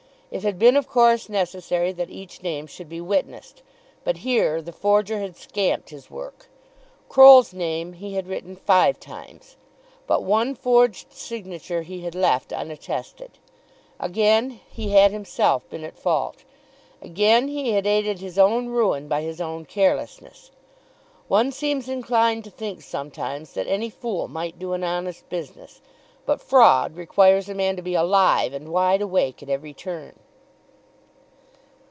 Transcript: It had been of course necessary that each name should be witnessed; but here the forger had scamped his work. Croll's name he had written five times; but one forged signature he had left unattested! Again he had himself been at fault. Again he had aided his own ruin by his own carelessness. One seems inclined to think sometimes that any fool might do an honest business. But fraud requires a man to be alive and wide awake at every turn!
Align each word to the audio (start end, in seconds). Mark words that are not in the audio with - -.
It 0.31 0.43
had 0.43 0.57
been 0.57 0.77
of 0.77 0.87
course 0.87 1.27
necessary 1.27 1.91
that 1.91 2.09
each 2.09 2.41
name 2.41 2.65
should 2.65 2.87
be 2.87 3.01
witnessed; 3.01 3.63
but 4.05 4.19
here 4.19 4.61
the 4.61 4.71
forger 4.71 5.19
had 5.19 5.35
scamped 5.35 5.89
his 5.89 6.09
work. 6.09 6.47
Croll's 7.09 7.51
name 7.53 7.91
he 7.91 8.13
had 8.13 8.27
written 8.27 8.55
five 8.55 8.97
times; 8.97 9.57
but 10.07 10.23
one 10.23 10.55
forged 10.55 11.11
signature 11.11 11.81
he 11.81 11.99
had 12.03 12.15
left 12.15 12.53
unattested! 12.53 13.31
Again 13.99 14.61
he 14.69 14.91
had 14.91 15.11
himself 15.11 15.69
been 15.69 15.83
at 15.83 15.99
fault. 15.99 16.45
Again 17.01 17.49
he 17.49 17.73
had 17.73 17.85
aided 17.85 18.21
his 18.21 18.39
own 18.39 18.69
ruin 18.69 19.09
by 19.09 19.23
his 19.23 19.41
own 19.41 19.65
carelessness. 19.65 20.49
One 21.27 21.51
seems 21.51 21.89
inclined 21.89 22.45
to 22.45 22.49
think 22.51 22.81
sometimes 22.83 23.51
that 23.51 23.67
any 23.67 23.89
fool 23.89 24.29
might 24.29 24.57
do 24.57 24.71
an 24.71 24.83
honest 24.85 25.27
business. 25.27 25.81
But 26.23 26.39
fraud 26.39 26.95
requires 26.97 27.49
a 27.49 27.55
man 27.55 27.75
to 27.77 27.81
be 27.81 27.95
alive 27.95 28.53
and 28.53 28.69
wide 28.71 29.01
awake 29.01 29.41
at 29.41 29.49
every 29.49 29.73
turn! 29.73 30.19